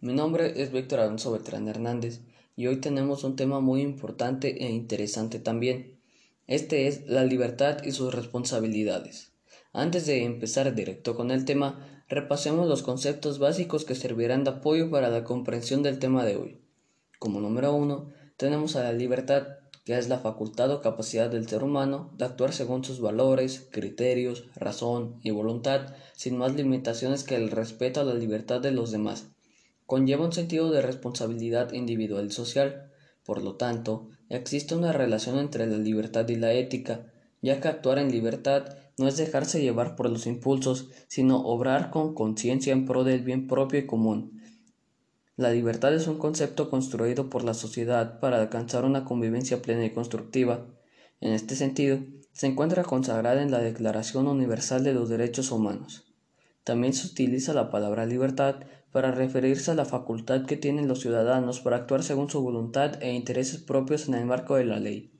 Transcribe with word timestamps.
mi 0.00 0.12
nombre 0.12 0.60
es 0.60 0.72
Víctor 0.72 1.00
Alonso 1.00 1.32
Beltrán 1.32 1.68
Hernández 1.68 2.20
y 2.54 2.66
hoy 2.66 2.76
tenemos 2.80 3.24
un 3.24 3.34
tema 3.34 3.60
muy 3.60 3.80
importante 3.80 4.64
e 4.64 4.70
interesante 4.70 5.38
también. 5.38 5.98
Este 6.46 6.86
es 6.86 7.06
la 7.06 7.24
libertad 7.24 7.82
y 7.82 7.92
sus 7.92 8.14
responsabilidades. 8.14 9.32
Antes 9.72 10.06
de 10.06 10.24
empezar 10.24 10.74
directo 10.74 11.16
con 11.16 11.30
el 11.30 11.44
tema, 11.44 12.04
repasemos 12.08 12.68
los 12.68 12.82
conceptos 12.82 13.38
básicos 13.38 13.84
que 13.84 13.94
servirán 13.94 14.44
de 14.44 14.50
apoyo 14.50 14.90
para 14.90 15.08
la 15.08 15.24
comprensión 15.24 15.82
del 15.82 15.98
tema 15.98 16.24
de 16.24 16.36
hoy. 16.36 16.60
Como 17.18 17.40
número 17.40 17.74
uno, 17.74 18.12
tenemos 18.36 18.76
a 18.76 18.82
la 18.82 18.92
libertad, 18.92 19.46
que 19.84 19.96
es 19.96 20.08
la 20.08 20.18
facultad 20.18 20.70
o 20.72 20.82
capacidad 20.82 21.30
del 21.30 21.48
ser 21.48 21.64
humano 21.64 22.12
de 22.18 22.26
actuar 22.26 22.52
según 22.52 22.84
sus 22.84 23.00
valores, 23.00 23.66
criterios, 23.70 24.44
razón 24.56 25.20
y 25.22 25.30
voluntad, 25.30 25.94
sin 26.12 26.36
más 26.36 26.54
limitaciones 26.54 27.24
que 27.24 27.36
el 27.36 27.50
respeto 27.50 28.00
a 28.00 28.04
la 28.04 28.14
libertad 28.14 28.60
de 28.60 28.72
los 28.72 28.90
demás. 28.90 29.30
Conlleva 29.86 30.24
un 30.24 30.32
sentido 30.32 30.70
de 30.70 30.82
responsabilidad 30.82 31.72
individual 31.72 32.26
y 32.26 32.30
social. 32.30 32.90
Por 33.24 33.42
lo 33.42 33.56
tanto, 33.56 34.08
existe 34.28 34.74
una 34.74 34.92
relación 34.92 35.38
entre 35.38 35.66
la 35.66 35.78
libertad 35.78 36.28
y 36.28 36.36
la 36.36 36.52
ética, 36.52 37.12
ya 37.40 37.60
que 37.60 37.68
actuar 37.68 37.98
en 37.98 38.10
libertad 38.10 38.76
no 38.98 39.08
es 39.08 39.16
dejarse 39.16 39.62
llevar 39.62 39.96
por 39.96 40.10
los 40.10 40.26
impulsos, 40.26 40.90
sino 41.06 41.42
obrar 41.44 41.90
con 41.90 42.14
conciencia 42.14 42.72
en 42.72 42.86
pro 42.86 43.04
del 43.04 43.22
bien 43.22 43.46
propio 43.46 43.78
y 43.80 43.86
común, 43.86 44.36
la 45.36 45.50
libertad 45.50 45.94
es 45.94 46.06
un 46.06 46.16
concepto 46.16 46.70
construido 46.70 47.28
por 47.28 47.44
la 47.44 47.52
sociedad 47.52 48.20
para 48.20 48.40
alcanzar 48.40 48.86
una 48.86 49.04
convivencia 49.04 49.60
plena 49.60 49.84
y 49.84 49.90
constructiva. 49.90 50.66
En 51.20 51.34
este 51.34 51.56
sentido, 51.56 51.98
se 52.32 52.46
encuentra 52.46 52.84
consagrada 52.84 53.42
en 53.42 53.50
la 53.50 53.58
Declaración 53.58 54.28
Universal 54.28 54.82
de 54.82 54.94
los 54.94 55.10
Derechos 55.10 55.50
Humanos. 55.50 56.06
También 56.64 56.94
se 56.94 57.06
utiliza 57.06 57.52
la 57.52 57.70
palabra 57.70 58.06
libertad 58.06 58.60
para 58.96 59.10
referirse 59.10 59.70
a 59.70 59.74
la 59.74 59.84
facultad 59.84 60.46
que 60.46 60.56
tienen 60.56 60.88
los 60.88 61.00
ciudadanos 61.00 61.60
para 61.60 61.76
actuar 61.76 62.02
según 62.02 62.30
su 62.30 62.40
voluntad 62.40 63.02
e 63.02 63.12
intereses 63.12 63.60
propios 63.60 64.08
en 64.08 64.14
el 64.14 64.24
marco 64.24 64.54
de 64.54 64.64
la 64.64 64.80
ley. 64.80 65.12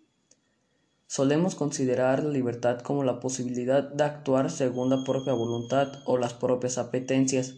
Solemos 1.06 1.56
considerar 1.56 2.24
la 2.24 2.30
libertad 2.30 2.80
como 2.80 3.04
la 3.04 3.20
posibilidad 3.20 3.82
de 3.82 4.02
actuar 4.02 4.50
según 4.50 4.88
la 4.88 5.04
propia 5.04 5.34
voluntad 5.34 5.92
o 6.06 6.16
las 6.16 6.32
propias 6.32 6.78
apetencias. 6.78 7.56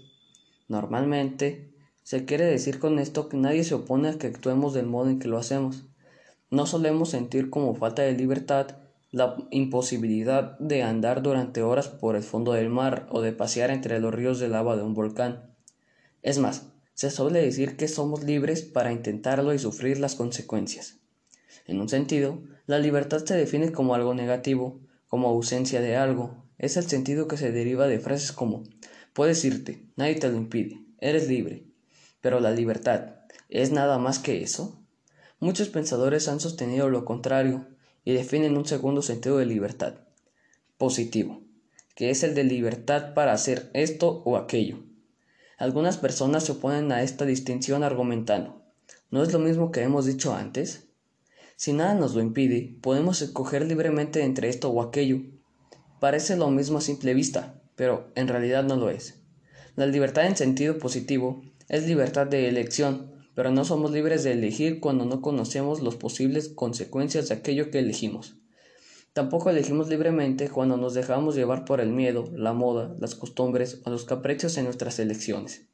Normalmente, 0.66 1.72
se 2.02 2.24
quiere 2.24 2.46
decir 2.46 2.80
con 2.80 2.98
esto 2.98 3.28
que 3.28 3.36
nadie 3.36 3.62
se 3.62 3.76
opone 3.76 4.08
a 4.08 4.18
que 4.18 4.26
actuemos 4.26 4.74
del 4.74 4.86
modo 4.86 5.10
en 5.10 5.20
que 5.20 5.28
lo 5.28 5.38
hacemos. 5.38 5.84
No 6.50 6.66
solemos 6.66 7.10
sentir 7.10 7.48
como 7.48 7.76
falta 7.76 8.02
de 8.02 8.14
libertad 8.14 8.78
la 9.12 9.36
imposibilidad 9.52 10.58
de 10.58 10.82
andar 10.82 11.22
durante 11.22 11.62
horas 11.62 11.86
por 11.86 12.16
el 12.16 12.24
fondo 12.24 12.54
del 12.54 12.70
mar 12.70 13.06
o 13.08 13.20
de 13.20 13.30
pasear 13.30 13.70
entre 13.70 14.00
los 14.00 14.12
ríos 14.12 14.40
de 14.40 14.48
lava 14.48 14.74
de 14.74 14.82
un 14.82 14.94
volcán. 14.94 15.48
Es 16.22 16.38
más, 16.38 16.64
se 16.94 17.10
suele 17.10 17.40
decir 17.40 17.76
que 17.76 17.88
somos 17.88 18.24
libres 18.24 18.62
para 18.62 18.92
intentarlo 18.92 19.54
y 19.54 19.58
sufrir 19.58 20.00
las 20.00 20.14
consecuencias. 20.14 20.96
En 21.66 21.80
un 21.80 21.88
sentido, 21.88 22.42
la 22.66 22.78
libertad 22.78 23.24
se 23.24 23.36
define 23.36 23.72
como 23.72 23.94
algo 23.94 24.14
negativo, 24.14 24.80
como 25.08 25.28
ausencia 25.28 25.80
de 25.80 25.96
algo. 25.96 26.44
Es 26.58 26.76
el 26.76 26.88
sentido 26.88 27.28
que 27.28 27.36
se 27.36 27.52
deriva 27.52 27.86
de 27.86 28.00
frases 28.00 28.32
como 28.32 28.64
puedes 29.18 29.44
irte, 29.44 29.82
nadie 29.96 30.14
te 30.14 30.28
lo 30.28 30.36
impide, 30.36 30.80
eres 31.00 31.28
libre, 31.28 31.64
pero 32.20 32.38
la 32.38 32.52
libertad, 32.52 33.16
¿es 33.48 33.72
nada 33.72 33.98
más 33.98 34.20
que 34.20 34.44
eso? 34.44 34.80
Muchos 35.40 35.68
pensadores 35.70 36.28
han 36.28 36.38
sostenido 36.38 36.88
lo 36.88 37.04
contrario 37.04 37.66
y 38.04 38.12
definen 38.12 38.56
un 38.56 38.64
segundo 38.64 39.02
sentido 39.02 39.38
de 39.38 39.46
libertad, 39.46 39.94
positivo, 40.76 41.42
que 41.96 42.10
es 42.10 42.22
el 42.22 42.36
de 42.36 42.44
libertad 42.44 43.12
para 43.14 43.32
hacer 43.32 43.70
esto 43.72 44.22
o 44.24 44.36
aquello. 44.36 44.87
Algunas 45.58 45.96
personas 45.96 46.44
se 46.44 46.52
oponen 46.52 46.92
a 46.92 47.02
esta 47.02 47.24
distinción 47.24 47.82
argumentando, 47.82 48.62
¿no 49.10 49.24
es 49.24 49.32
lo 49.32 49.40
mismo 49.40 49.72
que 49.72 49.82
hemos 49.82 50.06
dicho 50.06 50.32
antes? 50.32 50.84
Si 51.56 51.72
nada 51.72 51.94
nos 51.94 52.14
lo 52.14 52.20
impide, 52.20 52.76
podemos 52.80 53.22
escoger 53.22 53.66
libremente 53.66 54.22
entre 54.22 54.50
esto 54.50 54.70
o 54.70 54.80
aquello. 54.80 55.20
Parece 55.98 56.36
lo 56.36 56.48
mismo 56.52 56.78
a 56.78 56.80
simple 56.80 57.12
vista, 57.12 57.60
pero 57.74 58.12
en 58.14 58.28
realidad 58.28 58.62
no 58.62 58.76
lo 58.76 58.88
es. 58.88 59.20
La 59.74 59.86
libertad 59.86 60.26
en 60.26 60.36
sentido 60.36 60.78
positivo 60.78 61.42
es 61.68 61.88
libertad 61.88 62.28
de 62.28 62.48
elección, 62.48 63.10
pero 63.34 63.50
no 63.50 63.64
somos 63.64 63.90
libres 63.90 64.22
de 64.22 64.34
elegir 64.34 64.78
cuando 64.78 65.06
no 65.06 65.20
conocemos 65.20 65.82
las 65.82 65.96
posibles 65.96 66.50
consecuencias 66.50 67.28
de 67.28 67.34
aquello 67.34 67.72
que 67.72 67.80
elegimos. 67.80 68.36
Tampoco 69.18 69.50
elegimos 69.50 69.88
libremente 69.88 70.48
cuando 70.48 70.76
nos 70.76 70.94
dejamos 70.94 71.34
llevar 71.34 71.64
por 71.64 71.80
el 71.80 71.88
miedo, 71.88 72.30
la 72.36 72.52
moda, 72.52 72.94
las 73.00 73.16
costumbres 73.16 73.80
o 73.84 73.90
los 73.90 74.04
caprichos 74.04 74.56
en 74.58 74.66
nuestras 74.66 75.00
elecciones. 75.00 75.66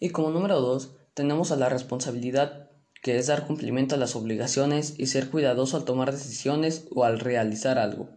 Y 0.00 0.08
como 0.08 0.30
número 0.30 0.60
dos, 0.60 0.96
tenemos 1.14 1.52
a 1.52 1.56
la 1.56 1.68
responsabilidad, 1.68 2.68
que 3.00 3.16
es 3.16 3.28
dar 3.28 3.46
cumplimiento 3.46 3.94
a 3.94 3.98
las 3.98 4.16
obligaciones 4.16 4.94
y 4.98 5.06
ser 5.06 5.30
cuidadoso 5.30 5.76
al 5.76 5.84
tomar 5.84 6.10
decisiones 6.10 6.88
o 6.92 7.04
al 7.04 7.20
realizar 7.20 7.78
algo. 7.78 8.10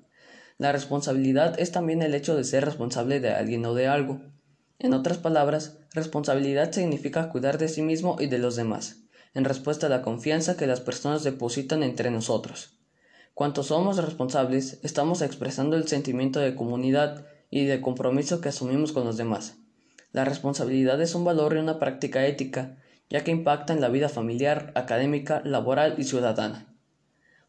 La 0.57 0.71
responsabilidad 0.71 1.59
es 1.59 1.71
también 1.71 2.01
el 2.01 2.15
hecho 2.15 2.35
de 2.35 2.45
ser 2.45 2.65
responsable 2.65 3.19
de 3.19 3.29
alguien 3.29 3.63
o 3.67 3.75
de 3.75 3.89
algo. 3.89 4.21
En 4.79 4.95
otras 4.95 5.19
palabras, 5.19 5.77
responsabilidad 5.93 6.71
significa 6.71 7.29
cuidar 7.29 7.59
de 7.59 7.67
sí 7.67 7.83
mismo 7.83 8.17
y 8.19 8.25
de 8.25 8.39
los 8.39 8.55
demás, 8.55 9.03
en 9.35 9.45
respuesta 9.45 9.85
a 9.85 9.91
la 9.91 10.01
confianza 10.01 10.57
que 10.57 10.65
las 10.65 10.81
personas 10.81 11.23
depositan 11.23 11.83
entre 11.83 12.09
nosotros. 12.09 12.78
Cuanto 13.39 13.63
somos 13.63 13.95
responsables, 13.95 14.81
estamos 14.83 15.21
expresando 15.21 15.77
el 15.77 15.87
sentimiento 15.87 16.41
de 16.41 16.55
comunidad 16.55 17.25
y 17.49 17.63
de 17.63 17.79
compromiso 17.79 18.41
que 18.41 18.49
asumimos 18.49 18.91
con 18.91 19.05
los 19.05 19.15
demás. 19.15 19.55
La 20.11 20.25
responsabilidad 20.25 21.01
es 21.01 21.15
un 21.15 21.23
valor 21.23 21.55
y 21.55 21.59
una 21.59 21.79
práctica 21.79 22.27
ética, 22.27 22.75
ya 23.09 23.23
que 23.23 23.31
impacta 23.31 23.71
en 23.71 23.79
la 23.79 23.87
vida 23.87 24.09
familiar, 24.09 24.73
académica, 24.75 25.41
laboral 25.45 25.95
y 25.97 26.03
ciudadana. 26.03 26.75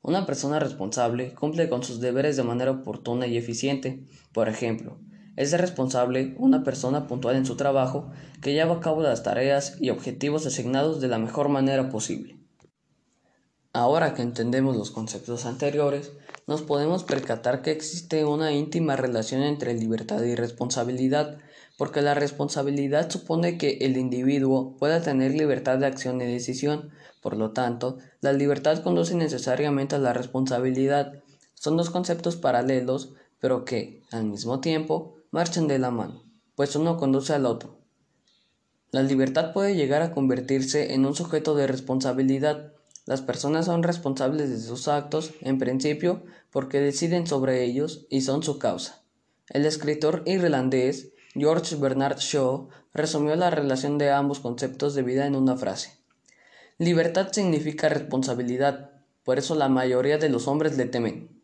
Una 0.00 0.26
persona 0.26 0.60
responsable 0.60 1.34
cumple 1.34 1.68
con 1.68 1.82
sus 1.82 2.00
deberes 2.00 2.36
de 2.36 2.44
manera 2.44 2.70
oportuna 2.70 3.26
y 3.26 3.36
eficiente. 3.36 4.04
Por 4.32 4.48
ejemplo, 4.48 5.00
es 5.34 5.50
responsable 5.58 6.36
una 6.38 6.62
persona 6.62 7.08
puntual 7.08 7.34
en 7.34 7.46
su 7.46 7.56
trabajo 7.56 8.12
que 8.40 8.52
lleva 8.52 8.76
a 8.76 8.80
cabo 8.80 9.02
las 9.02 9.24
tareas 9.24 9.76
y 9.80 9.90
objetivos 9.90 10.46
asignados 10.46 11.00
de 11.00 11.08
la 11.08 11.18
mejor 11.18 11.48
manera 11.48 11.88
posible. 11.88 12.39
Ahora 13.72 14.14
que 14.14 14.22
entendemos 14.22 14.76
los 14.76 14.90
conceptos 14.90 15.46
anteriores, 15.46 16.12
nos 16.48 16.62
podemos 16.62 17.04
percatar 17.04 17.62
que 17.62 17.70
existe 17.70 18.24
una 18.24 18.52
íntima 18.52 18.96
relación 18.96 19.42
entre 19.42 19.74
libertad 19.74 20.22
y 20.22 20.34
responsabilidad, 20.34 21.38
porque 21.78 22.02
la 22.02 22.14
responsabilidad 22.14 23.10
supone 23.10 23.58
que 23.58 23.78
el 23.82 23.96
individuo 23.96 24.76
pueda 24.76 25.00
tener 25.02 25.34
libertad 25.34 25.78
de 25.78 25.86
acción 25.86 26.20
y 26.20 26.24
decisión, 26.26 26.90
por 27.22 27.36
lo 27.36 27.52
tanto, 27.52 27.98
la 28.20 28.32
libertad 28.32 28.82
conduce 28.82 29.14
necesariamente 29.14 29.94
a 29.94 29.98
la 29.98 30.12
responsabilidad. 30.12 31.22
Son 31.54 31.76
dos 31.76 31.90
conceptos 31.90 32.36
paralelos, 32.36 33.12
pero 33.38 33.64
que, 33.64 34.02
al 34.10 34.24
mismo 34.24 34.60
tiempo, 34.60 35.14
marchan 35.30 35.68
de 35.68 35.78
la 35.78 35.90
mano, 35.90 36.24
pues 36.56 36.74
uno 36.74 36.96
conduce 36.96 37.34
al 37.34 37.46
otro. 37.46 37.78
La 38.90 39.02
libertad 39.02 39.52
puede 39.52 39.76
llegar 39.76 40.02
a 40.02 40.12
convertirse 40.12 40.94
en 40.94 41.06
un 41.06 41.14
sujeto 41.14 41.54
de 41.54 41.68
responsabilidad. 41.68 42.72
Las 43.10 43.22
personas 43.22 43.66
son 43.66 43.82
responsables 43.82 44.50
de 44.50 44.60
sus 44.60 44.86
actos, 44.86 45.32
en 45.40 45.58
principio, 45.58 46.22
porque 46.52 46.78
deciden 46.78 47.26
sobre 47.26 47.64
ellos 47.64 48.06
y 48.08 48.20
son 48.20 48.44
su 48.44 48.60
causa. 48.60 49.02
El 49.48 49.66
escritor 49.66 50.22
irlandés 50.26 51.10
George 51.34 51.74
Bernard 51.74 52.18
Shaw 52.18 52.68
resumió 52.94 53.34
la 53.34 53.50
relación 53.50 53.98
de 53.98 54.12
ambos 54.12 54.38
conceptos 54.38 54.94
de 54.94 55.02
vida 55.02 55.26
en 55.26 55.34
una 55.34 55.56
frase. 55.56 55.98
Libertad 56.78 57.32
significa 57.32 57.88
responsabilidad, 57.88 58.92
por 59.24 59.40
eso 59.40 59.56
la 59.56 59.68
mayoría 59.68 60.18
de 60.18 60.28
los 60.28 60.46
hombres 60.46 60.76
le 60.76 60.84
temen. 60.84 61.42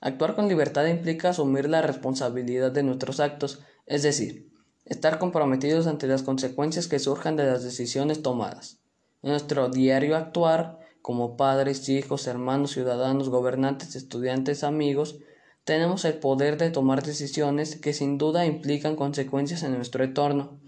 Actuar 0.00 0.36
con 0.36 0.46
libertad 0.46 0.86
implica 0.86 1.30
asumir 1.30 1.68
la 1.68 1.82
responsabilidad 1.82 2.70
de 2.70 2.84
nuestros 2.84 3.18
actos, 3.18 3.62
es 3.86 4.04
decir, 4.04 4.52
estar 4.84 5.18
comprometidos 5.18 5.88
ante 5.88 6.06
las 6.06 6.22
consecuencias 6.22 6.86
que 6.86 7.00
surjan 7.00 7.34
de 7.34 7.46
las 7.46 7.64
decisiones 7.64 8.22
tomadas. 8.22 8.78
En 9.24 9.30
nuestro 9.30 9.70
diario 9.70 10.16
actuar, 10.16 10.83
como 11.04 11.36
padres, 11.36 11.86
hijos, 11.90 12.26
hermanos, 12.26 12.70
ciudadanos, 12.70 13.28
gobernantes, 13.28 13.94
estudiantes, 13.94 14.64
amigos, 14.64 15.18
tenemos 15.64 16.06
el 16.06 16.14
poder 16.14 16.56
de 16.56 16.70
tomar 16.70 17.02
decisiones 17.02 17.76
que 17.76 17.92
sin 17.92 18.16
duda 18.16 18.46
implican 18.46 18.96
consecuencias 18.96 19.64
en 19.64 19.74
nuestro 19.76 20.02
entorno. 20.02 20.58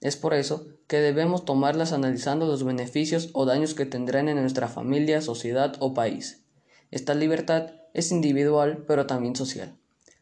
Es 0.00 0.16
por 0.16 0.32
eso 0.32 0.68
que 0.86 1.00
debemos 1.00 1.44
tomarlas 1.44 1.92
analizando 1.92 2.46
los 2.46 2.62
beneficios 2.62 3.30
o 3.32 3.46
daños 3.46 3.74
que 3.74 3.84
tendrán 3.84 4.28
en 4.28 4.40
nuestra 4.40 4.68
familia, 4.68 5.22
sociedad 5.22 5.74
o 5.80 5.92
país. 5.92 6.44
Esta 6.92 7.16
libertad 7.16 7.72
es 7.92 8.12
individual 8.12 8.84
pero 8.86 9.06
también 9.06 9.34
social. 9.34 9.74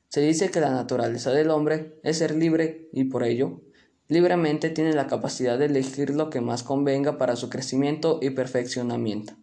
Se 0.09 0.23
dice 0.23 0.51
que 0.51 0.61
la 0.61 0.71
naturaleza 0.71 1.31
del 1.31 1.51
hombre 1.51 2.01
es 2.05 2.17
ser 2.17 2.35
libre 2.35 2.89
y 2.91 3.05
por 3.05 3.23
ello 3.23 3.61
libremente 4.09 4.71
tiene 4.71 4.95
la 4.95 5.09
capacidad 5.09 5.59
de 5.59 5.67
elegir 5.67 6.09
lo 6.09 6.31
que 6.31 6.41
más 6.41 6.63
convenga 6.63 7.19
para 7.19 7.37
su 7.37 7.51
crecimiento 7.51 8.19
y 8.23 8.31
perfeccionamiento. 8.31 9.35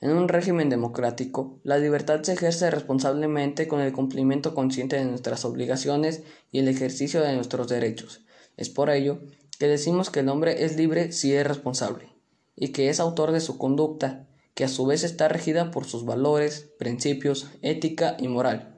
En 0.00 0.10
un 0.10 0.28
régimen 0.28 0.68
democrático, 0.68 1.58
la 1.62 1.78
libertad 1.78 2.22
se 2.22 2.34
ejerce 2.34 2.70
responsablemente 2.70 3.66
con 3.66 3.80
el 3.80 3.92
cumplimiento 3.92 4.54
consciente 4.54 4.96
de 4.96 5.06
nuestras 5.06 5.44
obligaciones 5.46 6.22
y 6.52 6.58
el 6.58 6.68
ejercicio 6.68 7.22
de 7.22 7.34
nuestros 7.34 7.68
derechos. 7.68 8.20
Es 8.58 8.68
por 8.68 8.90
ello 8.90 9.20
que 9.58 9.68
decimos 9.68 10.10
que 10.10 10.20
el 10.20 10.28
hombre 10.28 10.64
es 10.64 10.76
libre 10.76 11.12
si 11.12 11.32
es 11.32 11.46
responsable, 11.46 12.12
y 12.54 12.68
que 12.68 12.90
es 12.90 13.00
autor 13.00 13.32
de 13.32 13.40
su 13.40 13.56
conducta, 13.56 14.26
que 14.54 14.64
a 14.64 14.68
su 14.68 14.84
vez 14.84 15.02
está 15.02 15.28
regida 15.28 15.70
por 15.70 15.86
sus 15.86 16.04
valores, 16.04 16.70
principios, 16.78 17.48
ética 17.62 18.16
y 18.18 18.28
moral. 18.28 18.74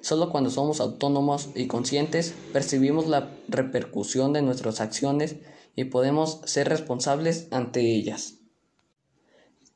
Solo 0.00 0.30
cuando 0.30 0.50
somos 0.50 0.80
autónomos 0.80 1.50
y 1.54 1.66
conscientes 1.66 2.34
percibimos 2.52 3.06
la 3.06 3.30
repercusión 3.48 4.32
de 4.32 4.42
nuestras 4.42 4.80
acciones 4.80 5.36
y 5.76 5.84
podemos 5.84 6.40
ser 6.44 6.68
responsables 6.68 7.48
ante 7.50 7.94
ellas. 7.94 8.41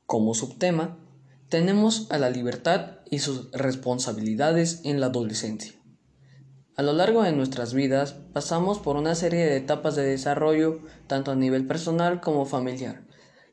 Como 0.06 0.34
subtema, 0.34 0.98
tenemos 1.48 2.06
a 2.12 2.18
la 2.18 2.30
libertad 2.30 3.00
y 3.10 3.18
sus 3.18 3.50
responsabilidades 3.50 4.82
en 4.84 5.00
la 5.00 5.06
adolescencia. 5.06 5.72
A 6.76 6.82
lo 6.82 6.92
largo 6.92 7.24
de 7.24 7.32
nuestras 7.32 7.74
vidas 7.74 8.12
pasamos 8.32 8.78
por 8.78 8.94
una 8.94 9.16
serie 9.16 9.44
de 9.44 9.56
etapas 9.56 9.96
de 9.96 10.04
desarrollo, 10.04 10.78
tanto 11.08 11.32
a 11.32 11.34
nivel 11.34 11.66
personal 11.66 12.20
como 12.20 12.46
familiar. 12.46 13.04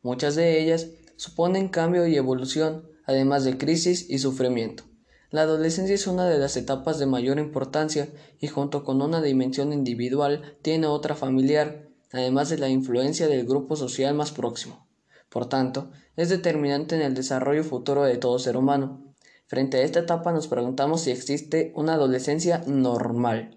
Muchas 0.03 0.35
de 0.35 0.61
ellas 0.61 0.89
suponen 1.15 1.69
cambio 1.69 2.05
y 2.05 2.17
evolución, 2.17 2.87
además 3.07 3.45
de 3.45 3.57
crisis 3.57 4.07
y 4.07 4.19
sufrimiento. 4.19 4.83
La 5.31 5.41
adolescencia 5.41 5.95
es 5.95 6.05
una 6.05 6.29
de 6.29 6.37
las 6.37 6.55
etapas 6.55 6.99
de 6.99 7.07
mayor 7.07 7.39
importancia 7.39 8.09
y 8.39 8.47
junto 8.47 8.83
con 8.83 9.01
una 9.01 9.23
dimensión 9.23 9.73
individual 9.73 10.55
tiene 10.61 10.85
otra 10.85 11.15
familiar, 11.15 11.89
además 12.11 12.49
de 12.49 12.59
la 12.59 12.69
influencia 12.69 13.27
del 13.27 13.47
grupo 13.47 13.75
social 13.75 14.13
más 14.13 14.31
próximo. 14.31 14.87
Por 15.33 15.47
tanto, 15.47 15.89
es 16.15 16.29
determinante 16.29 16.95
en 16.95 17.01
el 17.01 17.15
desarrollo 17.15 17.63
futuro 17.63 18.03
de 18.03 18.17
todo 18.17 18.37
ser 18.37 18.55
humano. 18.55 19.15
Frente 19.47 19.77
a 19.77 19.81
esta 19.81 20.01
etapa 20.01 20.31
nos 20.31 20.47
preguntamos 20.47 21.01
si 21.01 21.09
existe 21.09 21.73
una 21.75 21.95
adolescencia 21.95 22.61
normal. 22.67 23.55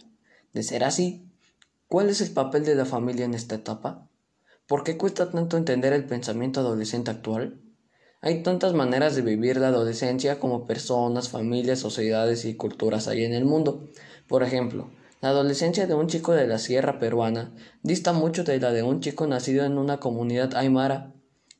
De 0.54 0.62
ser 0.62 0.84
así, 0.84 1.28
¿cuál 1.86 2.08
es 2.08 2.22
el 2.22 2.30
papel 2.30 2.64
de 2.64 2.76
la 2.76 2.86
familia 2.86 3.26
en 3.26 3.34
esta 3.34 3.56
etapa? 3.56 4.08
¿Por 4.66 4.84
qué 4.84 4.96
cuesta 4.96 5.30
tanto 5.30 5.58
entender 5.58 5.92
el 5.92 6.06
pensamiento 6.06 6.60
adolescente 6.60 7.10
actual? 7.10 7.60
Hay 8.22 8.42
tantas 8.42 8.72
maneras 8.72 9.14
de 9.14 9.20
vivir 9.20 9.58
la 9.58 9.68
adolescencia 9.68 10.40
como 10.40 10.64
personas, 10.64 11.28
familias, 11.28 11.78
sociedades 11.78 12.46
y 12.46 12.54
culturas 12.54 13.06
hay 13.06 13.22
en 13.22 13.34
el 13.34 13.44
mundo. 13.44 13.86
Por 14.28 14.42
ejemplo, 14.42 14.88
la 15.20 15.28
adolescencia 15.28 15.86
de 15.86 15.92
un 15.92 16.06
chico 16.06 16.32
de 16.32 16.46
la 16.46 16.58
sierra 16.58 16.98
peruana 16.98 17.52
dista 17.82 18.14
mucho 18.14 18.44
de 18.44 18.60
la 18.60 18.72
de 18.72 18.82
un 18.82 19.00
chico 19.00 19.26
nacido 19.26 19.66
en 19.66 19.76
una 19.76 20.00
comunidad 20.00 20.54
aymara 20.54 21.12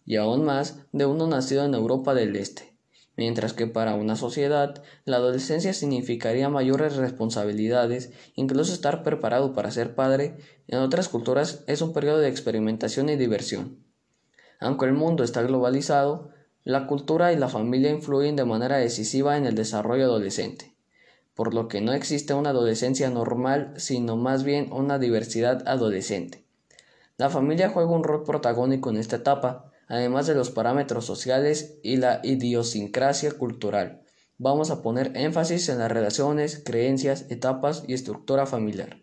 y 0.06 0.16
aún 0.16 0.44
más 0.44 0.78
de 0.92 1.04
uno 1.04 1.26
nacido 1.26 1.66
en 1.66 1.74
Europa 1.74 2.14
del 2.14 2.36
Este 2.36 2.76
mientras 3.16 3.52
que 3.54 3.66
para 3.66 3.94
una 3.94 4.16
sociedad 4.16 4.82
la 5.04 5.16
adolescencia 5.16 5.72
significaría 5.72 6.48
mayores 6.48 6.96
responsabilidades, 6.96 8.12
incluso 8.34 8.72
estar 8.72 9.02
preparado 9.02 9.52
para 9.54 9.70
ser 9.70 9.94
padre, 9.94 10.36
en 10.68 10.78
otras 10.78 11.08
culturas 11.08 11.64
es 11.66 11.80
un 11.80 11.92
periodo 11.92 12.18
de 12.18 12.28
experimentación 12.28 13.08
y 13.08 13.16
diversión. 13.16 13.78
Aunque 14.60 14.86
el 14.86 14.92
mundo 14.92 15.24
está 15.24 15.42
globalizado, 15.42 16.30
la 16.64 16.86
cultura 16.86 17.32
y 17.32 17.36
la 17.36 17.48
familia 17.48 17.90
influyen 17.90 18.36
de 18.36 18.44
manera 18.44 18.76
decisiva 18.76 19.36
en 19.36 19.46
el 19.46 19.54
desarrollo 19.54 20.04
adolescente, 20.04 20.74
por 21.34 21.54
lo 21.54 21.68
que 21.68 21.80
no 21.80 21.92
existe 21.92 22.34
una 22.34 22.50
adolescencia 22.50 23.08
normal, 23.08 23.74
sino 23.76 24.16
más 24.16 24.42
bien 24.42 24.72
una 24.72 24.98
diversidad 24.98 25.66
adolescente. 25.68 26.44
La 27.18 27.30
familia 27.30 27.70
juega 27.70 27.90
un 27.90 28.04
rol 28.04 28.24
protagónico 28.24 28.90
en 28.90 28.96
esta 28.96 29.16
etapa, 29.16 29.70
además 29.88 30.26
de 30.26 30.34
los 30.34 30.50
parámetros 30.50 31.04
sociales 31.04 31.78
y 31.82 31.96
la 31.96 32.20
idiosincrasia 32.22 33.32
cultural. 33.32 34.02
Vamos 34.38 34.70
a 34.70 34.82
poner 34.82 35.12
énfasis 35.14 35.68
en 35.68 35.78
las 35.78 35.90
relaciones, 35.90 36.62
creencias, 36.64 37.26
etapas 37.30 37.84
y 37.86 37.94
estructura 37.94 38.46
familiar. 38.46 38.98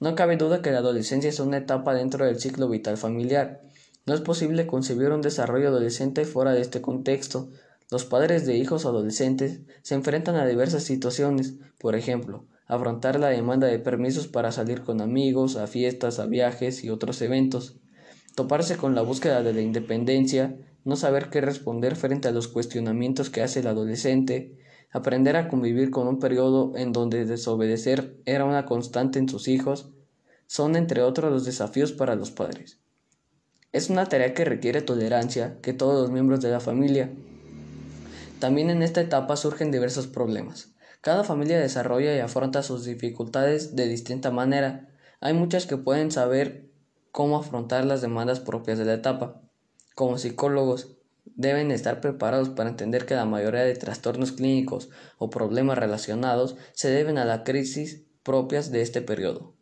No 0.00 0.14
cabe 0.14 0.36
duda 0.36 0.62
que 0.62 0.70
la 0.70 0.78
adolescencia 0.78 1.30
es 1.30 1.40
una 1.40 1.56
etapa 1.56 1.94
dentro 1.94 2.26
del 2.26 2.38
ciclo 2.38 2.68
vital 2.68 2.96
familiar. 2.96 3.62
No 4.06 4.14
es 4.14 4.20
posible 4.20 4.66
concebir 4.66 5.10
un 5.10 5.22
desarrollo 5.22 5.68
adolescente 5.68 6.24
fuera 6.24 6.52
de 6.52 6.60
este 6.60 6.80
contexto. 6.80 7.50
Los 7.90 8.04
padres 8.04 8.46
de 8.46 8.56
hijos 8.56 8.84
adolescentes 8.84 9.60
se 9.82 9.94
enfrentan 9.94 10.36
a 10.36 10.46
diversas 10.46 10.84
situaciones, 10.84 11.54
por 11.78 11.96
ejemplo, 11.96 12.44
afrontar 12.66 13.18
la 13.18 13.28
demanda 13.28 13.66
de 13.66 13.78
permisos 13.78 14.28
para 14.28 14.52
salir 14.52 14.82
con 14.82 15.00
amigos, 15.00 15.56
a 15.56 15.66
fiestas, 15.66 16.18
a 16.18 16.26
viajes 16.26 16.84
y 16.84 16.90
otros 16.90 17.22
eventos, 17.22 17.80
toparse 18.38 18.76
con 18.76 18.94
la 18.94 19.02
búsqueda 19.02 19.42
de 19.42 19.52
la 19.52 19.62
independencia, 19.62 20.54
no 20.84 20.94
saber 20.94 21.28
qué 21.28 21.40
responder 21.40 21.96
frente 21.96 22.28
a 22.28 22.30
los 22.30 22.46
cuestionamientos 22.46 23.30
que 23.30 23.42
hace 23.42 23.58
el 23.58 23.66
adolescente, 23.66 24.56
aprender 24.92 25.34
a 25.34 25.48
convivir 25.48 25.90
con 25.90 26.06
un 26.06 26.20
periodo 26.20 26.76
en 26.76 26.92
donde 26.92 27.24
desobedecer 27.24 28.16
era 28.26 28.44
una 28.44 28.64
constante 28.64 29.18
en 29.18 29.28
sus 29.28 29.48
hijos, 29.48 29.90
son 30.46 30.76
entre 30.76 31.02
otros 31.02 31.32
los 31.32 31.44
desafíos 31.46 31.90
para 31.90 32.14
los 32.14 32.30
padres. 32.30 32.78
Es 33.72 33.90
una 33.90 34.06
tarea 34.06 34.34
que 34.34 34.44
requiere 34.44 34.82
tolerancia 34.82 35.58
que 35.60 35.72
todos 35.72 36.00
los 36.00 36.12
miembros 36.12 36.40
de 36.40 36.52
la 36.52 36.60
familia. 36.60 37.10
También 38.38 38.70
en 38.70 38.84
esta 38.84 39.00
etapa 39.00 39.34
surgen 39.34 39.72
diversos 39.72 40.06
problemas. 40.06 40.68
Cada 41.00 41.24
familia 41.24 41.58
desarrolla 41.58 42.14
y 42.14 42.20
afronta 42.20 42.62
sus 42.62 42.84
dificultades 42.84 43.74
de 43.74 43.88
distinta 43.88 44.30
manera. 44.30 44.90
Hay 45.20 45.34
muchas 45.34 45.66
que 45.66 45.76
pueden 45.76 46.12
saber 46.12 46.67
cómo 47.12 47.38
afrontar 47.38 47.84
las 47.84 48.00
demandas 48.00 48.40
propias 48.40 48.78
de 48.78 48.84
la 48.84 48.94
etapa. 48.94 49.42
Como 49.94 50.18
psicólogos, 50.18 50.96
deben 51.24 51.70
estar 51.70 52.00
preparados 52.00 52.48
para 52.48 52.70
entender 52.70 53.06
que 53.06 53.14
la 53.14 53.24
mayoría 53.24 53.62
de 53.62 53.74
trastornos 53.74 54.32
clínicos 54.32 54.90
o 55.18 55.30
problemas 55.30 55.78
relacionados 55.78 56.56
se 56.72 56.90
deben 56.90 57.18
a 57.18 57.24
la 57.24 57.44
crisis 57.44 58.04
propias 58.22 58.70
de 58.70 58.82
este 58.82 59.02
periodo. 59.02 59.54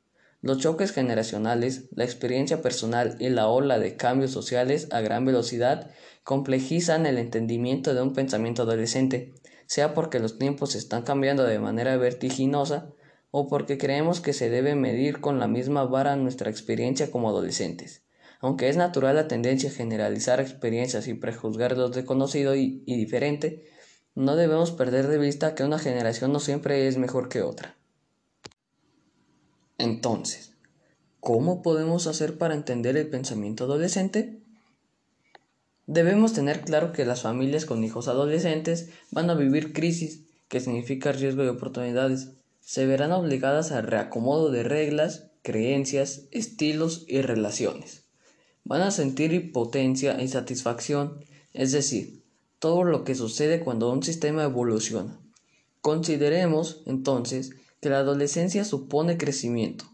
Los 0.42 0.58
choques 0.58 0.92
generacionales, 0.92 1.88
la 1.92 2.04
experiencia 2.04 2.62
personal 2.62 3.16
y 3.18 3.30
la 3.30 3.48
ola 3.48 3.78
de 3.78 3.96
cambios 3.96 4.30
sociales 4.30 4.88
a 4.92 5.00
gran 5.00 5.24
velocidad 5.24 5.90
complejizan 6.24 7.06
el 7.06 7.18
entendimiento 7.18 7.94
de 7.94 8.02
un 8.02 8.12
pensamiento 8.12 8.62
adolescente, 8.62 9.34
sea 9.66 9.94
porque 9.94 10.18
los 10.18 10.38
tiempos 10.38 10.74
están 10.74 11.02
cambiando 11.02 11.44
de 11.44 11.58
manera 11.58 11.96
vertiginosa 11.96 12.92
o 13.38 13.48
porque 13.48 13.76
creemos 13.76 14.22
que 14.22 14.32
se 14.32 14.48
debe 14.48 14.74
medir 14.74 15.20
con 15.20 15.38
la 15.38 15.46
misma 15.46 15.84
vara 15.84 16.16
nuestra 16.16 16.48
experiencia 16.48 17.10
como 17.10 17.28
adolescentes. 17.28 18.02
Aunque 18.40 18.70
es 18.70 18.78
natural 18.78 19.14
la 19.14 19.28
tendencia 19.28 19.68
a 19.68 19.74
generalizar 19.74 20.40
experiencias 20.40 21.06
y 21.06 21.12
prejuzgar 21.12 21.76
lo 21.76 21.90
desconocido 21.90 22.56
y, 22.56 22.82
y 22.86 22.96
diferente, 22.96 23.64
no 24.14 24.36
debemos 24.36 24.70
perder 24.70 25.08
de 25.08 25.18
vista 25.18 25.54
que 25.54 25.64
una 25.64 25.78
generación 25.78 26.32
no 26.32 26.40
siempre 26.40 26.88
es 26.88 26.96
mejor 26.96 27.28
que 27.28 27.42
otra. 27.42 27.76
Entonces, 29.76 30.54
¿cómo 31.20 31.60
podemos 31.60 32.06
hacer 32.06 32.38
para 32.38 32.54
entender 32.54 32.96
el 32.96 33.10
pensamiento 33.10 33.64
adolescente? 33.64 34.40
Debemos 35.86 36.32
tener 36.32 36.62
claro 36.62 36.90
que 36.90 37.04
las 37.04 37.20
familias 37.20 37.66
con 37.66 37.84
hijos 37.84 38.08
adolescentes 38.08 38.88
van 39.10 39.28
a 39.28 39.34
vivir 39.34 39.74
crisis, 39.74 40.24
que 40.48 40.60
significa 40.60 41.12
riesgo 41.12 41.42
de 41.42 41.50
oportunidades, 41.50 42.35
se 42.66 42.84
verán 42.84 43.12
obligadas 43.12 43.70
al 43.70 43.86
reacomodo 43.86 44.50
de 44.50 44.64
reglas, 44.64 45.30
creencias, 45.42 46.22
estilos 46.32 47.04
y 47.06 47.22
relaciones. 47.22 48.08
Van 48.64 48.82
a 48.82 48.90
sentir 48.90 49.32
impotencia, 49.32 50.20
insatisfacción, 50.20 51.24
es 51.52 51.70
decir, 51.70 52.24
todo 52.58 52.82
lo 52.82 53.04
que 53.04 53.14
sucede 53.14 53.60
cuando 53.60 53.92
un 53.92 54.02
sistema 54.02 54.42
evoluciona. 54.42 55.20
Consideremos, 55.80 56.82
entonces, 56.86 57.52
que 57.80 57.88
la 57.88 57.98
adolescencia 57.98 58.64
supone 58.64 59.16
crecimiento. 59.16 59.84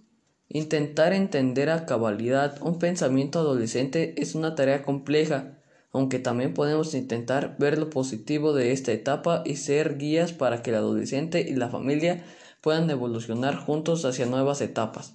Intentar 0.49 1.13
entender 1.13 1.69
a 1.69 1.85
cabalidad 1.85 2.57
un 2.63 2.79
pensamiento 2.79 3.41
adolescente 3.41 4.15
es 4.17 4.35
una 4.35 4.55
tarea 4.55 4.83
compleja, 4.83 5.59
aunque 5.93 6.19
también 6.19 6.55
podemos 6.55 6.95
intentar 6.95 7.57
ver 7.59 7.79
lo 7.79 7.91
positivo 7.91 8.55
de 8.55 8.73
esta 8.73 8.93
etapa 8.93 9.43
y 9.45 9.57
ser 9.57 9.99
guías 9.99 10.33
para 10.33 10.63
que 10.63 10.71
el 10.71 10.77
adolescente 10.77 11.41
y 11.43 11.55
la 11.55 11.69
familia 11.69 12.25
puedan 12.63 12.89
evolucionar 12.89 13.57
juntos 13.57 14.05
hacia 14.05 14.27
nuevas 14.27 14.61
etapas. 14.61 15.15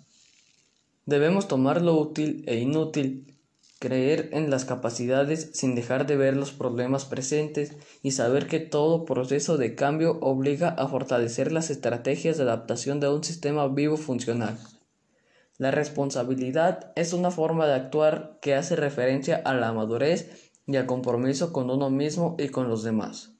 Debemos 1.06 1.48
tomar 1.48 1.82
lo 1.82 1.96
útil 1.96 2.44
e 2.48 2.58
inútil, 2.58 3.34
creer 3.80 4.30
en 4.34 4.50
las 4.50 4.66
capacidades 4.66 5.52
sin 5.54 5.74
dejar 5.74 6.06
de 6.06 6.18
ver 6.18 6.36
los 6.36 6.52
problemas 6.52 7.06
presentes 7.06 7.74
y 8.04 8.12
saber 8.12 8.48
que 8.48 8.60
todo 8.60 9.06
proceso 9.06 9.58
de 9.58 9.74
cambio 9.74 10.20
obliga 10.20 10.70
a 10.70 10.88
fortalecer 10.88 11.52
las 11.52 11.70
estrategias 11.70 12.38
de 12.38 12.44
adaptación 12.44 13.00
de 13.00 13.10
un 13.10 13.24
sistema 13.24 13.68
vivo 13.68 13.98
funcional. 13.98 14.60
La 15.58 15.72
responsabilidad 15.72 16.92
es 16.96 17.14
una 17.14 17.32
forma 17.32 17.66
de 17.66 17.74
actuar 17.74 18.38
que 18.42 18.54
hace 18.54 18.76
referencia 18.76 19.42
a 19.44 19.56
la 19.56 19.74
madurez 19.74 20.47
y 20.68 20.76
al 20.76 20.86
compromiso 20.86 21.52
con 21.52 21.72
uno 21.72 21.90
mismo 21.90 22.36
y 22.38 22.50
con 22.50 22.68
los 22.70 22.84
demás, 22.84 23.34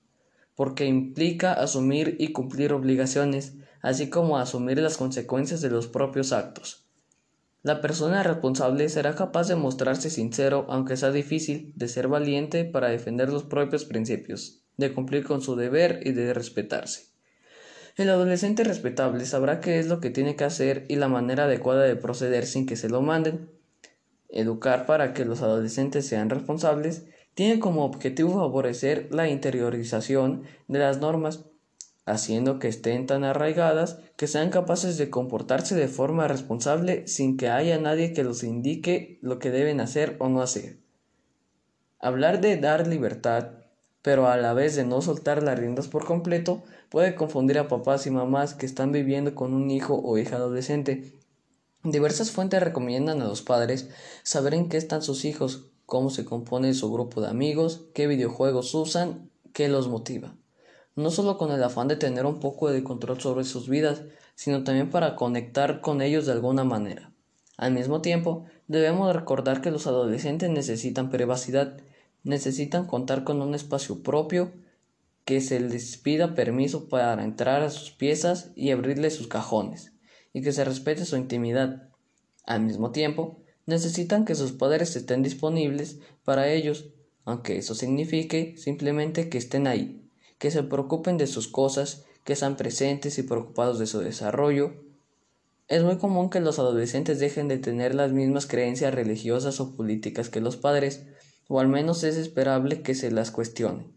porque 0.56 0.86
implica 0.86 1.54
asumir 1.54 2.16
y 2.20 2.32
cumplir 2.32 2.74
obligaciones, 2.74 3.56
así 3.82 4.10
como 4.10 4.38
asumir 4.38 4.80
las 4.80 4.98
consecuencias 4.98 5.62
de 5.62 5.70
los 5.70 5.88
propios 5.88 6.32
actos. 6.34 6.88
La 7.64 7.82
persona 7.82 8.24
responsable 8.24 8.88
será 8.88 9.14
capaz 9.16 9.50
de 9.50 9.56
mostrarse 9.56 10.10
sincero, 10.10 10.66
aunque 10.70 10.96
sea 10.96 11.12
difícil, 11.12 11.74
de 11.76 11.90
ser 11.90 12.08
valiente 12.08 12.64
para 12.64 12.88
defender 12.88 13.30
los 13.30 13.44
propios 13.44 13.84
principios, 13.84 14.64
de 14.78 14.94
cumplir 14.94 15.26
con 15.26 15.42
su 15.42 15.56
deber 15.56 16.00
y 16.06 16.14
de 16.14 16.34
respetarse. 16.34 17.08
El 17.98 18.10
adolescente 18.10 18.64
respetable 18.64 19.26
sabrá 19.26 19.60
qué 19.60 19.80
es 19.80 19.88
lo 19.88 20.00
que 20.00 20.12
tiene 20.12 20.36
que 20.36 20.44
hacer 20.44 20.86
y 20.88 20.96
la 20.98 21.08
manera 21.08 21.46
adecuada 21.46 21.84
de 21.84 21.96
proceder 21.96 22.46
sin 22.46 22.68
que 22.68 22.76
se 22.76 22.90
lo 22.90 23.02
manden. 23.02 23.50
Educar 24.30 24.86
para 24.86 25.14
que 25.14 25.26
los 25.26 25.42
adolescentes 25.42 26.08
sean 26.08 26.30
responsables 26.30 27.06
tiene 27.38 27.60
como 27.60 27.86
objetivo 27.86 28.34
favorecer 28.34 29.10
la 29.12 29.30
interiorización 29.30 30.46
de 30.68 30.80
las 30.80 31.02
normas, 31.02 31.46
haciendo 32.08 32.58
que 32.58 32.68
estén 32.68 33.06
tan 33.06 33.24
arraigadas 33.24 34.00
que 34.16 34.26
sean 34.26 34.50
capaces 34.50 34.98
de 34.98 35.12
comportarse 35.12 35.76
de 35.76 35.88
forma 35.88 36.28
responsable 36.28 37.06
sin 37.06 37.38
que 37.38 37.50
haya 37.50 37.78
nadie 37.78 38.12
que 38.12 38.24
los 38.24 38.44
indique 38.44 39.20
lo 39.22 39.38
que 39.38 39.52
deben 39.52 39.82
hacer 39.82 40.16
o 40.18 40.30
no 40.30 40.42
hacer. 40.42 40.80
Hablar 42.00 42.42
de 42.42 42.58
dar 42.58 42.88
libertad, 42.88 43.52
pero 44.02 44.28
a 44.30 44.38
la 44.38 44.56
vez 44.56 44.76
de 44.76 44.86
no 44.86 45.04
soltar 45.04 45.44
las 45.44 45.60
riendas 45.60 45.88
por 45.88 46.06
completo, 46.06 46.64
puede 46.90 47.14
confundir 47.14 47.60
a 47.60 47.68
papás 47.68 48.08
y 48.08 48.10
mamás 48.10 48.56
que 48.56 48.66
están 48.66 48.92
viviendo 48.92 49.36
con 49.36 49.54
un 49.54 49.70
hijo 49.70 50.02
o 50.04 50.18
hija 50.18 50.38
adolescente 50.38 51.14
Diversas 51.84 52.32
fuentes 52.32 52.62
recomiendan 52.62 53.22
a 53.22 53.26
los 53.26 53.44
padres 53.44 53.90
saber 54.24 54.56
en 54.56 54.68
qué 54.68 54.78
están 54.78 55.02
sus 55.02 55.24
hijos, 55.24 55.68
cómo 55.88 56.10
se 56.10 56.26
compone 56.26 56.74
su 56.74 56.92
grupo 56.92 57.22
de 57.22 57.30
amigos, 57.30 57.86
qué 57.94 58.08
videojuegos 58.08 58.76
usan, 58.76 59.32
qué 59.54 59.70
los 59.70 59.88
motiva. 59.88 60.36
No 60.96 61.10
solo 61.12 61.38
con 61.38 61.52
el 61.52 61.64
afán 61.64 61.88
de 61.88 61.96
tener 61.96 62.26
un 62.26 62.42
poco 62.42 62.70
de 62.70 62.84
control 62.84 63.22
sobre 63.22 63.46
sus 63.46 63.70
vidas, 63.70 64.04
sino 64.36 64.66
también 64.66 64.90
para 64.90 65.16
conectar 65.16 65.80
con 65.80 66.02
ellos 66.02 66.26
de 66.26 66.34
alguna 66.34 66.66
manera. 66.66 67.14
Al 67.56 67.72
mismo 67.72 68.02
tiempo, 68.02 68.44
debemos 68.68 69.16
recordar 69.16 69.62
que 69.62 69.72
los 69.72 69.88
adolescentes 69.88 70.50
necesitan 70.50 71.10
privacidad, 71.10 71.78
necesitan 72.24 72.86
contar 72.86 73.24
con 73.24 73.42
un 73.42 73.56
espacio 73.56 74.04
propio, 74.04 74.52
que 75.24 75.40
se 75.40 75.62
les 75.62 75.96
pida 75.96 76.36
permiso 76.36 76.90
para 76.90 77.24
entrar 77.24 77.64
a 77.64 77.70
sus 77.70 77.92
piezas 77.92 78.52
y 78.56 78.72
abrirles 78.72 79.16
sus 79.16 79.28
cajones 79.28 79.94
y 80.34 80.42
que 80.42 80.52
se 80.52 80.66
respete 80.66 81.06
su 81.06 81.16
intimidad. 81.16 81.88
Al 82.46 82.62
mismo 82.62 82.92
tiempo, 82.92 83.40
necesitan 83.68 84.26
que 84.26 84.34
sus 84.34 84.54
padres 84.54 84.96
estén 84.96 85.22
disponibles 85.22 86.00
para 86.24 86.52
ellos, 86.52 86.90
aunque 87.26 87.58
eso 87.58 87.76
signifique 87.76 88.56
simplemente 88.58 89.30
que 89.30 89.38
estén 89.38 89.68
ahí, 89.68 90.10
que 90.40 90.50
se 90.50 90.64
preocupen 90.64 91.18
de 91.18 91.28
sus 91.28 91.48
cosas, 91.48 92.06
que 92.24 92.36
sean 92.36 92.58
presentes 92.58 93.20
y 93.20 93.24
preocupados 93.24 93.78
de 93.78 93.86
su 93.86 94.00
desarrollo. 94.00 94.74
Es 95.68 95.84
muy 95.84 95.98
común 95.98 96.30
que 96.30 96.40
los 96.40 96.60
adolescentes 96.60 97.20
dejen 97.20 97.50
de 97.50 97.58
tener 97.58 97.94
las 97.94 98.14
mismas 98.14 98.48
creencias 98.48 98.94
religiosas 98.94 99.60
o 99.60 99.76
políticas 99.76 100.30
que 100.30 100.42
los 100.42 100.56
padres, 100.56 101.06
o 101.50 101.60
al 101.60 101.68
menos 101.68 102.04
es 102.04 102.16
esperable 102.16 102.82
que 102.82 102.96
se 102.96 103.12
las 103.12 103.32
cuestionen. 103.32 103.94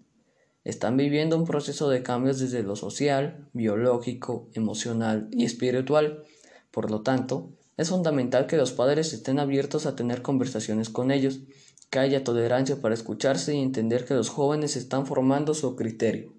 Están 0.65 0.97
viviendo 0.97 1.37
un 1.37 1.47
proceso 1.47 1.89
de 1.89 2.03
cambios 2.03 2.39
desde 2.39 2.63
lo 2.63 2.77
social, 2.77 3.49
biológico, 3.53 4.51
emocional 4.53 5.29
y 5.31 5.45
espiritual. 5.45 6.25
Por 6.71 6.91
lo 6.91 7.03
tanto, 7.03 7.53
es 7.81 7.89
fundamental 7.89 8.47
que 8.47 8.59
los 8.59 8.73
padres 8.73 9.15
estén 9.15 9.39
abiertos 9.39 9.87
a 9.87 9.97
tener 9.97 10.21
conversaciones 10.21 10.91
con 10.91 11.11
ellos, 11.11 11.41
que 11.89 11.99
haya 11.99 12.25
tolerancia 12.25 12.83
para 12.83 12.93
escucharse 12.93 13.55
y 13.55 13.63
entender 13.63 14.05
que 14.05 14.13
los 14.13 14.29
jóvenes 14.29 14.77
están 14.77 15.07
formando 15.07 15.55
su 15.55 15.77
criterio. 15.77 16.35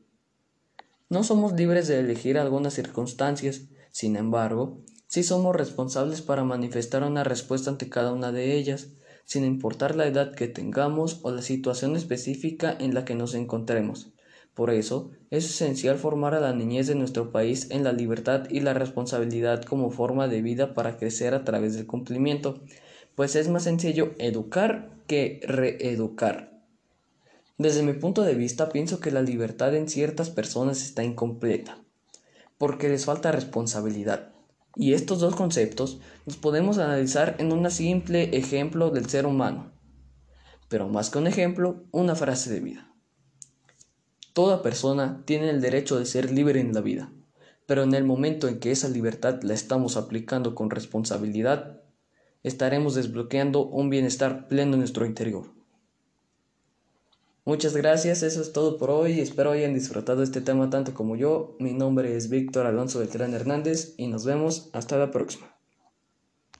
No 1.10 1.24
somos 1.24 1.54
libres 1.54 1.88
de 1.88 2.00
elegir 2.00 2.38
algunas 2.38 2.76
circunstancias, 2.76 3.64
sin 3.92 4.18
embargo, 4.18 4.78
sí 5.08 5.24
somos 5.24 5.56
responsables 5.56 6.22
para 6.22 6.44
manifestar 6.44 7.04
una 7.04 7.24
respuesta 7.24 7.72
ante 7.72 7.90
cada 7.90 8.14
una 8.14 8.32
de 8.32 8.56
ellas, 8.56 8.90
sin 9.26 9.44
importar 9.44 9.96
la 9.96 10.06
edad 10.06 10.36
que 10.36 10.48
tengamos 10.48 11.22
o 11.24 11.32
la 11.32 11.42
situación 11.42 11.96
específica 11.96 12.78
en 12.80 12.94
la 12.94 13.04
que 13.04 13.16
nos 13.16 13.34
encontremos. 13.34 14.12
Por 14.54 14.70
eso, 14.70 15.12
es 15.30 15.46
esencial 15.46 15.98
formar 15.98 16.36
a 16.36 16.42
la 16.42 16.54
niñez 16.54 16.88
de 16.88 16.96
nuestro 16.96 17.32
país 17.32 17.72
en 17.72 17.86
la 17.86 17.94
libertad 17.94 18.50
y 18.50 18.60
la 18.60 18.74
responsabilidad 18.74 19.64
como 19.64 19.92
forma 19.92 20.28
de 20.28 20.42
vida 20.42 20.74
para 20.74 20.98
crecer 20.98 21.34
a 21.34 21.46
través 21.46 21.76
del 21.76 21.88
cumplimiento, 21.88 22.62
pues 23.16 23.36
es 23.36 23.48
más 23.48 23.64
sencillo 23.64 24.14
educar 24.18 24.92
que 25.08 25.40
reeducar. 25.44 26.52
Desde 27.58 27.84
mi 27.84 27.94
punto 27.94 28.24
de 28.24 28.34
vista, 28.34 28.70
pienso 28.70 29.00
que 29.00 29.12
la 29.12 29.22
libertad 29.22 29.74
en 29.76 29.88
ciertas 29.88 30.30
personas 30.30 30.82
está 30.82 31.04
incompleta, 31.04 31.78
porque 32.58 32.90
les 32.90 33.06
falta 33.06 33.32
responsabilidad. 33.32 34.34
Y 34.76 34.94
estos 34.94 35.20
dos 35.20 35.36
conceptos 35.36 36.00
los 36.26 36.38
podemos 36.38 36.78
analizar 36.78 37.36
en 37.40 37.54
un 37.54 37.70
simple 37.70 38.36
ejemplo 38.38 38.90
del 38.90 39.08
ser 39.08 39.26
humano, 39.26 39.72
pero 40.70 40.90
más 40.90 41.10
que 41.10 41.20
un 41.20 41.28
ejemplo, 41.28 41.84
una 41.92 42.16
frase 42.16 42.52
de 42.52 42.62
vida. 42.62 42.91
Toda 44.34 44.62
persona 44.62 45.24
tiene 45.26 45.50
el 45.50 45.60
derecho 45.60 46.00
de 46.00 46.06
ser 46.06 46.32
libre 46.32 46.62
en 46.62 46.74
la 46.74 46.80
vida, 46.80 47.12
pero 47.66 47.84
en 47.84 47.94
el 47.94 48.06
momento 48.06 48.48
en 48.48 48.60
que 48.60 48.72
esa 48.72 48.88
libertad 48.88 49.42
la 49.44 49.54
estamos 49.54 49.98
aplicando 49.98 50.56
con 50.56 50.70
responsabilidad, 50.70 51.82
estaremos 52.42 52.96
desbloqueando 52.96 53.66
un 53.66 53.90
bienestar 53.90 54.48
pleno 54.48 54.74
en 54.74 54.80
nuestro 54.80 55.06
interior. 55.06 55.52
Muchas 57.44 57.76
gracias, 57.76 58.24
eso 58.24 58.42
es 58.42 58.54
todo 58.54 58.78
por 58.78 58.90
hoy, 58.90 59.20
espero 59.20 59.52
hayan 59.52 59.74
disfrutado 59.74 60.24
este 60.24 60.40
tema 60.40 60.70
tanto 60.70 60.94
como 60.94 61.18
yo. 61.18 61.58
Mi 61.60 61.74
nombre 61.74 62.16
es 62.16 62.30
Víctor 62.30 62.68
Alonso 62.68 63.00
Beltrán 63.00 63.34
Hernández 63.34 63.96
y 63.98 64.08
nos 64.08 64.26
vemos 64.26 64.70
hasta 64.72 64.98
la 64.98 65.12
próxima. 65.12 65.51